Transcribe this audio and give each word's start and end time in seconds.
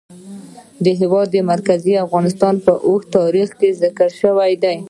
د 0.83 0.85
هېواد 0.99 1.31
مرکز 1.51 1.79
د 1.85 1.89
افغانستان 2.05 2.55
په 2.65 2.73
اوږده 2.87 3.11
تاریخ 3.17 3.49
کې 3.59 3.69
ذکر 3.83 4.09
شوی 4.21 4.53
دی. 4.63 4.77